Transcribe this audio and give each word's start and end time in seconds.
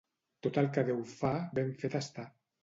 Tot 0.45 0.55
el 0.61 0.69
que 0.77 0.83
Déu 0.87 1.03
fa, 1.11 1.31
ben 1.59 1.71
fet 1.85 1.99
està. 2.01 2.27